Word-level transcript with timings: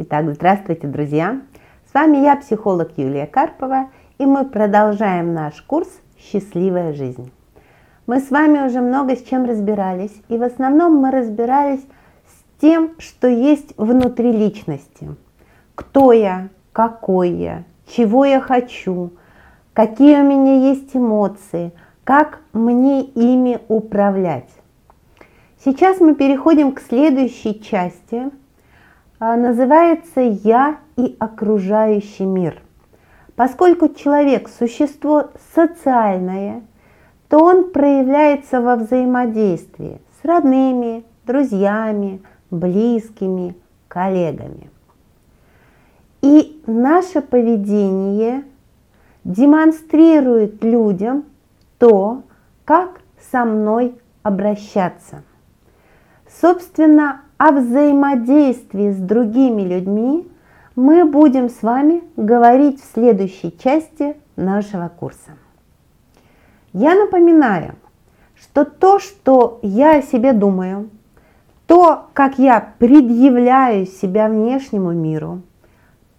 Итак, 0.00 0.32
здравствуйте, 0.32 0.86
друзья! 0.86 1.40
С 1.90 1.92
вами 1.92 2.18
я, 2.18 2.36
психолог 2.36 2.92
Юлия 2.96 3.26
Карпова, 3.26 3.88
и 4.18 4.26
мы 4.26 4.44
продолжаем 4.44 5.34
наш 5.34 5.60
курс 5.62 5.88
«Счастливая 6.16 6.92
жизнь». 6.92 7.32
Мы 8.06 8.20
с 8.20 8.30
вами 8.30 8.64
уже 8.64 8.80
много 8.80 9.16
с 9.16 9.24
чем 9.24 9.44
разбирались, 9.44 10.14
и 10.28 10.38
в 10.38 10.44
основном 10.44 10.98
мы 10.98 11.10
разбирались 11.10 11.80
с 11.80 12.60
тем, 12.60 12.92
что 12.98 13.26
есть 13.26 13.74
внутри 13.76 14.30
личности. 14.30 15.16
Кто 15.74 16.12
я, 16.12 16.50
какой 16.72 17.30
я, 17.30 17.64
чего 17.88 18.24
я 18.24 18.38
хочу, 18.38 19.10
какие 19.72 20.20
у 20.20 20.24
меня 20.24 20.68
есть 20.68 20.94
эмоции, 20.94 21.72
как 22.04 22.38
мне 22.52 23.02
ими 23.02 23.58
управлять. 23.66 24.48
Сейчас 25.64 25.98
мы 25.98 26.14
переходим 26.14 26.70
к 26.70 26.80
следующей 26.82 27.60
части– 27.60 28.30
называется 29.20 30.20
«Я 30.20 30.78
и 30.96 31.16
окружающий 31.18 32.24
мир». 32.24 32.62
Поскольку 33.34 33.88
человек– 33.88 34.48
существо 34.58 35.30
социальное, 35.54 36.62
то 37.28 37.38
он 37.38 37.70
проявляется 37.70 38.60
во 38.60 38.76
взаимодействии 38.76 40.00
с 40.20 40.24
родными, 40.24 41.04
друзьями, 41.24 42.22
близкими, 42.50 43.54
коллегами. 43.86 44.70
И 46.20 46.62
наше 46.66 47.20
поведение 47.20 48.44
демонстрирует 49.24 50.64
людям 50.64 51.24
то, 51.78 52.22
как 52.64 53.00
со 53.30 53.44
мной 53.44 53.96
обращаться. 54.22 55.22
Собственно, 56.40 57.22
о 57.38 57.52
взаимодействии 57.52 58.90
с 58.90 58.96
другими 58.96 59.62
людьми 59.62 60.28
мы 60.74 61.04
будем 61.04 61.48
с 61.48 61.62
вами 61.62 62.02
говорить 62.16 62.82
в 62.82 62.92
следующей 62.92 63.56
части 63.56 64.16
нашего 64.36 64.88
курса. 64.88 65.36
Я 66.72 66.94
напоминаю, 66.96 67.76
что 68.34 68.64
то, 68.64 68.98
что 68.98 69.60
я 69.62 69.98
о 69.98 70.02
себе 70.02 70.32
думаю, 70.32 70.90
то, 71.66 72.06
как 72.12 72.38
я 72.38 72.72
предъявляю 72.78 73.86
себя 73.86 74.28
внешнему 74.28 74.92
миру, 74.92 75.42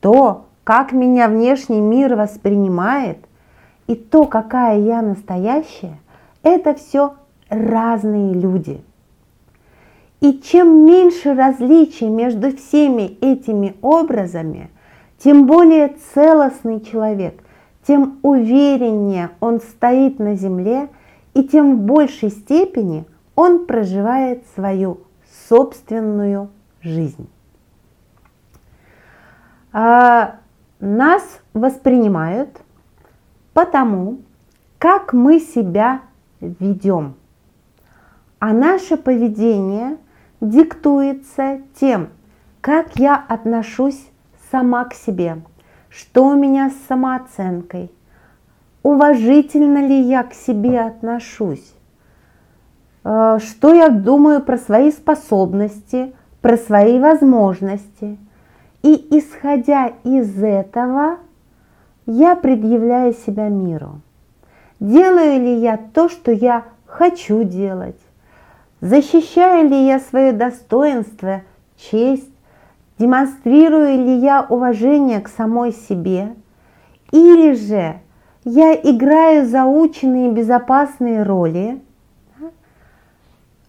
то, 0.00 0.46
как 0.64 0.92
меня 0.92 1.28
внешний 1.28 1.80
мир 1.80 2.14
воспринимает, 2.14 3.18
и 3.88 3.96
то, 3.96 4.26
какая 4.26 4.78
я 4.78 5.02
настоящая, 5.02 5.98
это 6.42 6.74
все 6.74 7.14
разные 7.48 8.34
люди– 8.34 8.80
и 10.20 10.38
чем 10.38 10.84
меньше 10.84 11.34
различий 11.34 12.08
между 12.08 12.54
всеми 12.56 13.18
этими 13.20 13.74
образами, 13.80 14.70
тем 15.18 15.46
более 15.46 15.96
целостный 16.14 16.80
человек, 16.80 17.42
тем 17.86 18.18
увереннее 18.22 19.30
он 19.40 19.60
стоит 19.60 20.18
на 20.18 20.36
земле, 20.36 20.88
и 21.32 21.42
тем 21.42 21.78
в 21.78 21.80
большей 21.80 22.30
степени 22.30 23.06
он 23.34 23.66
проживает 23.66 24.44
свою 24.54 25.00
собственную 25.48 26.50
жизнь. 26.82 27.28
А 29.72 30.36
нас 30.80 31.22
воспринимают 31.54 32.60
потому, 33.54 34.18
как 34.78 35.12
мы 35.12 35.40
себя 35.40 36.02
ведем. 36.40 37.14
А 38.38 38.52
наше 38.52 38.96
поведение– 38.98 39.96
диктуется 40.40 41.60
тем, 41.78 42.08
как 42.60 42.96
я 42.96 43.16
отношусь 43.28 44.00
сама 44.50 44.84
к 44.84 44.94
себе, 44.94 45.42
что 45.88 46.26
у 46.26 46.34
меня 46.34 46.70
с 46.70 46.86
самооценкой, 46.88 47.90
уважительно 48.82 49.86
ли 49.86 50.00
я 50.00 50.22
к 50.22 50.34
себе 50.34 50.80
отношусь, 50.80 51.74
э, 53.04 53.38
что 53.40 53.74
я 53.74 53.88
думаю 53.88 54.42
про 54.42 54.58
свои 54.58 54.90
способности, 54.90 56.14
про 56.40 56.56
свои 56.56 56.98
возможности. 56.98 58.18
И 58.82 59.08
исходя 59.10 59.92
из 60.04 60.42
этого, 60.42 61.18
я 62.06 62.34
предъявляю 62.34 63.12
себя 63.12 63.48
миру. 63.48 64.00
Делаю 64.80 65.38
ли 65.38 65.56
я 65.58 65.76
то, 65.76 66.08
что 66.08 66.32
я 66.32 66.64
хочу 66.86 67.44
делать? 67.44 68.00
Защищаю 68.80 69.68
ли 69.68 69.86
я 69.86 70.00
свое 70.00 70.32
достоинство, 70.32 71.42
честь? 71.76 72.30
Демонстрирую 72.98 74.04
ли 74.04 74.18
я 74.18 74.46
уважение 74.48 75.20
к 75.20 75.28
самой 75.28 75.72
себе? 75.72 76.34
Или 77.12 77.54
же 77.54 78.00
я 78.44 78.74
играю 78.74 79.46
заученные 79.46 80.30
безопасные 80.32 81.22
роли? 81.22 81.82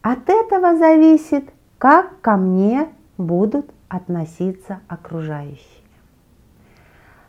От 0.02 0.30
этого 0.30 0.78
зависит, 0.78 1.50
как 1.78 2.22
ко 2.22 2.38
мне 2.38 2.88
будут 3.18 3.70
относиться 3.90 4.80
окружающие. 4.88 5.60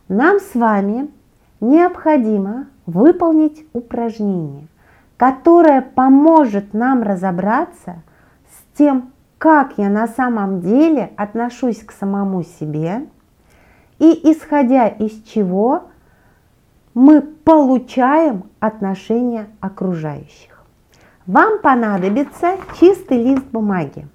Нам 0.07 0.39
с 0.39 0.55
вами 0.55 1.09
необходимо 1.59 2.67
выполнить 2.85 3.65
упражнение 3.73 4.67
которая 5.23 5.81
поможет 5.81 6.73
нам 6.73 7.01
разобраться 7.01 8.01
с 8.51 8.77
тем, 8.77 9.13
как 9.37 9.77
я 9.77 9.87
на 9.87 10.05
самом 10.05 10.59
деле 10.59 11.13
отношусь 11.15 11.81
к 11.81 11.93
самому 11.93 12.43
себе 12.43 13.05
и 13.99 14.19
исходя 14.29 14.89
из 14.89 15.23
чего 15.23 15.83
мы 16.93 17.21
получаем 17.21 18.49
отношения 18.59 19.47
окружающих. 19.61 20.61
Вам 21.25 21.61
понадобится 21.61 22.57
чистый 22.77 23.23
лист 23.23 23.45
бумаги. 23.45 24.05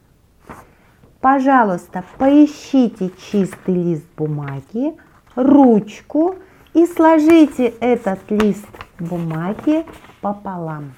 Пожалуйста, 1.22 2.04
поищите 2.18 3.12
чистый 3.32 3.76
лист 3.76 4.04
бумаги, 4.14 4.94
ручку 5.36 6.34
и 6.74 6.84
сложите 6.84 7.68
этот 7.80 8.30
лист 8.30 8.68
бумаги 8.98 9.86
пополам. 10.20 10.92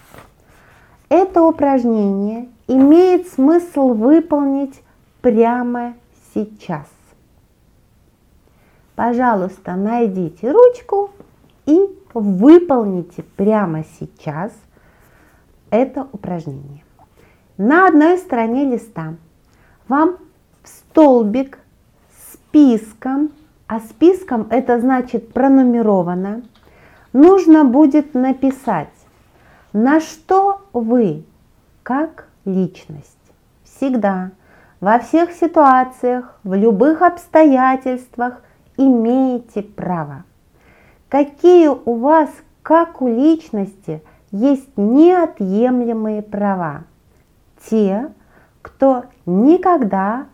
Это 1.09 1.43
упражнение 1.43 2.49
имеет 2.69 3.29
смысл 3.29 3.95
выполнить 3.95 4.81
прямо 5.21 5.95
сейчас. 6.35 6.87
Пожалуйста, 8.95 9.75
найдите 9.77 10.53
ручку 10.53 11.11
и 11.67 11.81
выполните 12.15 13.23
прямо 13.23 13.85
сейчас 13.99 14.53
это 15.71 16.07
упражнение. 16.13 16.85
На 17.57 17.89
одной 17.89 18.19
стороне 18.19 18.65
листа 18.65 19.15
вам 19.89 20.17
в 20.63 20.69
столбик 20.69 21.59
списком, 22.33 23.33
а 23.67 23.81
списком 23.81 24.47
это 24.51 24.81
значит 24.81 25.33
пронумеровано, 25.33 26.43
нужно 27.13 27.65
будет 27.65 28.15
написать 28.15 28.89
на 29.73 30.01
что 30.01 30.63
вы, 30.73 31.25
как 31.83 32.29
личность, 32.45 33.17
всегда, 33.65 34.33
во 34.81 34.99
всех 34.99 35.33
ситуациях, 35.33 36.39
в 36.43 36.55
любых 36.55 37.03
обстоятельствах 37.03 38.43
имеете 38.77 39.63
право? 39.63 40.25
Какие 41.09 41.69
у 41.69 41.95
вас, 41.95 42.31
как 42.63 43.03
у 43.03 43.09
личности, 43.09 44.03
есть 44.33 44.77
неотъемлемые 44.77 46.23
права? 46.23 46.85
Те, 47.69 48.13
кто 48.63 49.05
никогда, 49.27 50.27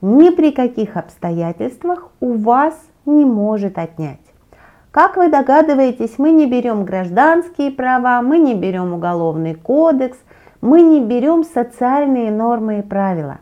ни 0.00 0.30
при 0.30 0.50
каких 0.50 0.96
обстоятельствах 0.96 2.10
у 2.20 2.32
вас 2.32 2.74
не 3.06 3.24
может 3.24 3.78
отнять. 3.78 4.23
Как 4.94 5.16
вы 5.16 5.28
догадываетесь, 5.28 6.18
мы 6.18 6.30
не 6.30 6.48
берем 6.48 6.84
гражданские 6.84 7.72
права, 7.72 8.22
мы 8.22 8.38
не 8.38 8.54
берем 8.54 8.92
уголовный 8.92 9.56
кодекс, 9.56 10.16
мы 10.60 10.82
не 10.82 11.04
берем 11.04 11.42
социальные 11.42 12.30
нормы 12.30 12.78
и 12.78 12.82
правила. 12.82 13.40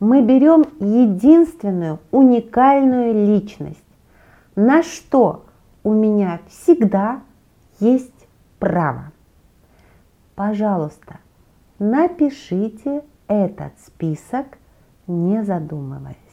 Мы 0.00 0.20
берем 0.20 0.64
единственную 0.80 2.00
уникальную 2.10 3.14
личность, 3.24 3.78
на 4.56 4.82
что 4.82 5.44
у 5.84 5.92
меня 5.92 6.40
всегда 6.48 7.20
есть 7.78 8.26
право. 8.58 9.12
Пожалуйста, 10.34 11.20
напишите 11.78 13.04
этот 13.28 13.74
список, 13.86 14.58
не 15.06 15.44
задумываясь. 15.44 16.29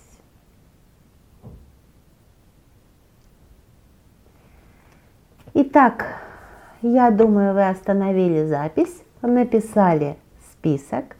Итак, 5.59 6.05
я 6.83 7.09
думаю, 7.09 7.55
вы 7.55 7.67
остановили 7.67 8.45
запись, 8.45 9.01
написали 9.23 10.15
список. 10.51 11.15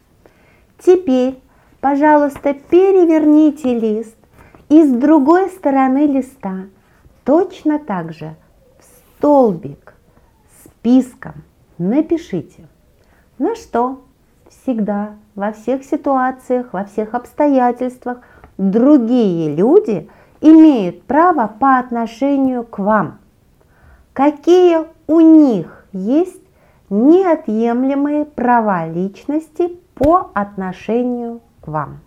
Теперь, 0.78 1.42
пожалуйста, 1.80 2.54
переверните 2.54 3.76
лист 3.76 4.16
И 4.68 4.84
с 4.84 4.92
другой 4.92 5.48
стороны 5.48 6.06
листа 6.06 6.66
точно 7.24 7.80
так 7.80 8.12
же 8.12 8.36
в 8.78 8.84
столбик 9.18 9.94
списком 10.62 11.42
напишите, 11.78 12.68
на 13.40 13.56
что 13.56 14.02
всегда, 14.48 15.16
во 15.34 15.50
всех 15.50 15.82
ситуациях, 15.82 16.68
во 16.72 16.84
всех 16.84 17.14
обстоятельствах 17.14 18.18
другие 18.56 19.52
люди 19.52 20.08
имеют 20.40 21.02
право 21.02 21.48
по 21.48 21.80
отношению 21.80 22.62
к 22.62 22.78
вам. 22.78 23.18
Какие 24.18 24.84
у 25.06 25.20
них 25.20 25.86
есть 25.92 26.42
неотъемлемые 26.90 28.24
права 28.24 28.84
личности 28.88 29.78
по 29.94 30.32
отношению 30.34 31.40
к 31.60 31.68
вам. 31.68 32.00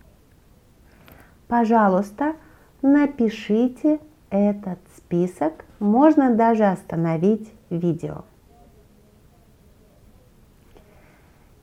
Пожалуйста, 1.48 2.34
напишите 2.82 4.02
этот 4.30 4.80
список, 4.98 5.64
можно 5.80 6.36
даже 6.36 6.66
остановить 6.66 7.50
видео. 7.70 8.26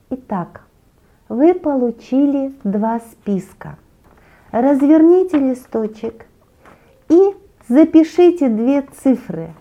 Итак, 0.09 0.63
вы 1.27 1.53
получили 1.53 2.55
два 2.63 3.01
списка. 3.01 3.77
Разверните 4.49 5.37
листочек 5.37 6.25
и 7.07 7.35
запишите 7.67 8.49
две 8.49 8.81
цифры. 8.81 9.53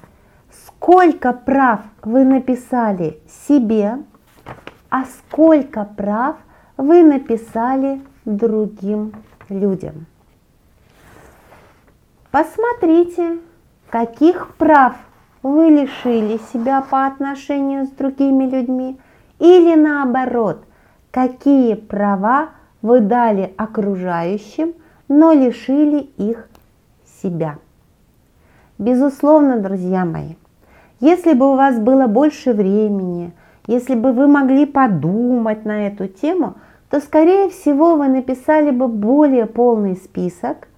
Сколько 0.80 1.32
прав 1.32 1.80
вы 2.02 2.24
написали 2.24 3.18
себе, 3.48 3.98
а 4.88 5.04
сколько 5.04 5.84
прав 5.84 6.36
вы 6.76 7.02
написали 7.02 8.00
другим 8.24 9.12
людям. 9.48 10.06
Посмотрите, 12.30 13.38
каких 13.90 14.54
прав 14.54 14.94
вы 15.42 15.68
лишили 15.68 16.38
себя 16.52 16.80
по 16.80 17.06
отношению 17.06 17.86
с 17.86 17.90
другими 17.90 18.44
людьми 18.44 19.00
или 19.40 19.74
наоборот, 19.74 20.64
какие 21.10 21.74
права 21.74 22.50
вы 22.82 23.00
дали 23.00 23.52
окружающим, 23.58 24.74
но 25.08 25.32
лишили 25.32 26.02
их 26.16 26.48
себя. 27.20 27.58
Безусловно, 28.78 29.58
друзья 29.58 30.04
мои, 30.04 30.34
если 31.00 31.32
бы 31.32 31.52
у 31.52 31.56
вас 31.56 31.78
было 31.78 32.06
больше 32.06 32.52
времени, 32.52 33.32
если 33.66 33.94
бы 33.94 34.12
вы 34.12 34.26
могли 34.26 34.66
подумать 34.66 35.64
на 35.64 35.86
эту 35.86 36.08
тему, 36.08 36.54
то, 36.90 37.00
скорее 37.00 37.50
всего, 37.50 37.96
вы 37.96 38.08
написали 38.08 38.70
бы 38.70 38.88
более 38.88 39.46
полный 39.46 39.96
список 39.96 40.68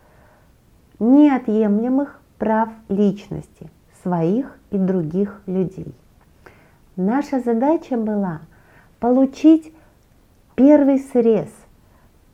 неотъемлемых 0.99 2.21
прав 2.39 2.69
личности 2.89 3.71
своих 4.03 4.59
и 4.71 4.79
других 4.79 5.41
людей. 5.47 5.95
Наша 6.97 7.41
задача 7.41 7.97
была 7.97 8.41
получить 8.99 9.73
первый 10.55 10.99
срез, 10.99 11.49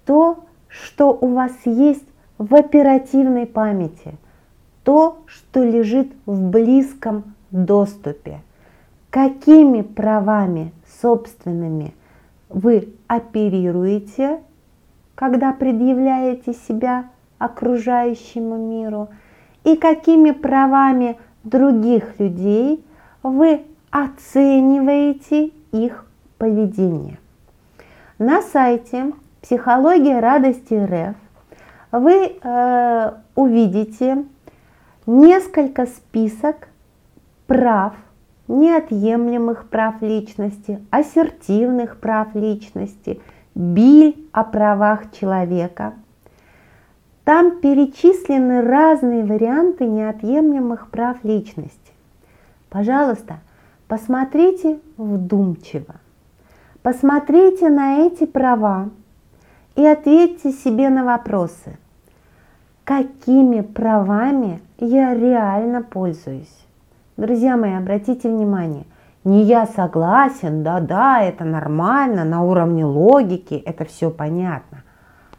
то, 0.04 0.44
что 0.68 1.10
у 1.12 1.28
вас 1.28 1.52
есть 1.64 2.08
в 2.38 2.54
оперативной 2.54 3.46
памяти, 3.46 4.16
то, 4.82 5.18
что 5.26 5.62
лежит 5.62 6.12
в 6.26 6.50
близком 6.50 7.35
доступе. 7.50 8.40
Какими 9.10 9.82
правами 9.82 10.72
собственными 11.00 11.94
вы 12.48 12.88
оперируете, 13.06 14.40
когда 15.14 15.52
предъявляете 15.52 16.52
себя 16.52 17.06
окружающему 17.38 18.56
миру, 18.56 19.08
и 19.64 19.76
какими 19.76 20.30
правами 20.30 21.18
других 21.42 22.18
людей 22.20 22.84
вы 23.22 23.62
оцениваете 23.90 25.50
их 25.72 26.06
поведение. 26.38 27.18
На 28.18 28.42
сайте 28.42 29.12
«Психология 29.42 30.20
радости 30.20 30.74
РФ» 30.74 31.16
вы 31.92 32.36
э, 32.40 33.12
увидите 33.34 34.24
несколько 35.06 35.86
список 35.86 36.68
прав, 37.46 37.94
неотъемлемых 38.48 39.68
прав 39.68 40.02
личности, 40.02 40.80
ассертивных 40.90 41.98
прав 41.98 42.34
личности, 42.34 43.20
биль 43.54 44.16
о 44.32 44.44
правах 44.44 45.12
человека. 45.12 45.94
Там 47.24 47.60
перечислены 47.60 48.62
разные 48.62 49.24
варианты 49.24 49.84
неотъемлемых 49.86 50.90
прав 50.90 51.24
личности. 51.24 51.92
Пожалуйста, 52.68 53.38
посмотрите 53.88 54.78
вдумчиво. 54.96 55.96
Посмотрите 56.82 57.68
на 57.68 58.06
эти 58.06 58.26
права 58.26 58.90
и 59.74 59.84
ответьте 59.84 60.52
себе 60.52 60.88
на 60.88 61.04
вопросы. 61.04 61.78
Какими 62.84 63.62
правами 63.62 64.60
я 64.78 65.12
реально 65.12 65.82
пользуюсь? 65.82 66.65
Друзья 67.16 67.56
мои, 67.56 67.72
обратите 67.72 68.28
внимание, 68.28 68.84
не 69.24 69.42
я 69.42 69.66
согласен, 69.66 70.62
да-да, 70.62 71.22
это 71.22 71.44
нормально, 71.44 72.24
на 72.24 72.42
уровне 72.42 72.84
логики, 72.84 73.54
это 73.54 73.86
все 73.86 74.10
понятно, 74.10 74.82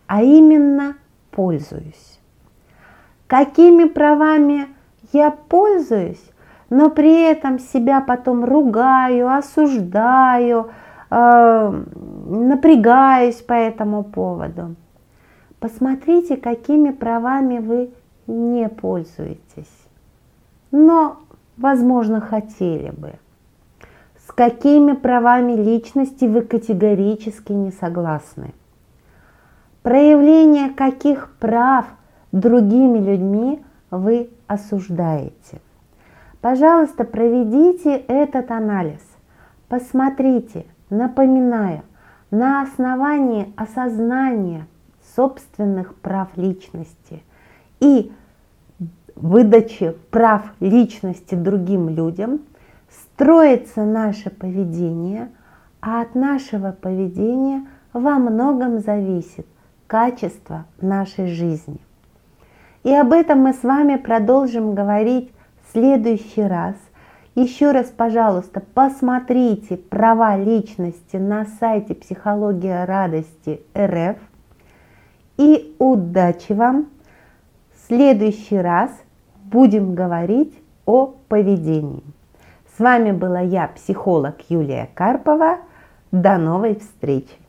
а 0.07 0.23
именно 0.23 0.95
пользуюсь. 1.29 2.19
Какими 3.27 3.83
правами 3.83 4.69
я 5.13 5.29
пользуюсь, 5.29 6.23
но 6.71 6.89
при 6.89 7.29
этом 7.29 7.59
себя 7.59 8.01
потом 8.01 8.43
ругаю, 8.43 9.29
осуждаю, 9.31 10.71
э, 11.11 11.83
напрягаюсь 12.25 13.41
по 13.43 13.53
этому 13.53 14.03
поводу. 14.03 14.75
Посмотрите, 15.59 16.37
какими 16.37 16.89
правами 16.89 17.59
вы 17.59 17.91
не 18.25 18.67
пользуетесь. 18.67 19.71
Но 20.71 21.17
возможно, 21.57 22.21
хотели 22.21 22.91
бы. 22.91 23.13
С 24.27 24.31
какими 24.31 24.93
правами 24.93 25.53
личности 25.53 26.25
вы 26.25 26.41
категорически 26.41 27.53
не 27.53 27.71
согласны? 27.71 28.53
Проявление 29.83 30.69
каких 30.69 31.31
прав 31.39 31.85
другими 32.31 32.99
людьми 32.99 33.63
вы 33.89 34.29
осуждаете? 34.47 35.61
Пожалуйста, 36.41 37.03
проведите 37.03 37.95
этот 37.95 38.51
анализ. 38.51 39.01
Посмотрите, 39.69 40.65
напоминаю, 40.89 41.81
на 42.31 42.61
основании 42.61 43.53
осознания 43.55 44.67
собственных 45.15 45.95
прав 45.95 46.29
личности 46.35 47.23
и 47.79 48.11
выдачи 49.21 49.95
прав 50.11 50.43
личности 50.59 51.35
другим 51.35 51.89
людям 51.89 52.41
строится 52.89 53.83
наше 53.83 54.29
поведение, 54.29 55.29
а 55.81 56.01
от 56.01 56.15
нашего 56.15 56.71
поведения 56.71 57.65
во 57.93 58.15
многом 58.19 58.79
зависит 58.79 59.47
качество 59.87 60.65
нашей 60.81 61.27
жизни. 61.27 61.79
И 62.83 62.93
об 62.93 63.11
этом 63.11 63.39
мы 63.39 63.53
с 63.53 63.63
вами 63.63 63.97
продолжим 63.97 64.75
говорить 64.75 65.31
в 65.63 65.71
следующий 65.71 66.43
раз. 66.43 66.75
Еще 67.35 67.71
раз, 67.71 67.87
пожалуйста, 67.87 68.61
посмотрите 68.73 69.77
права 69.77 70.37
личности 70.37 71.17
на 71.17 71.45
сайте 71.59 71.95
Психология 71.95 72.85
радости 72.85 73.61
РФ. 73.77 74.17
И 75.37 75.75
удачи 75.79 76.53
вам! 76.53 76.87
В 77.73 77.87
следующий 77.87 78.57
раз– 78.57 78.91
будем 79.51 79.95
говорить 79.95 80.53
о 80.85 81.07
поведении. 81.27 82.03
С 82.75 82.79
вами 82.79 83.11
была 83.11 83.39
я, 83.39 83.67
психолог 83.67 84.35
Юлия 84.49 84.89
Карпова. 84.93 85.59
До 86.11 86.37
новой 86.37 86.75
встречи! 86.75 87.46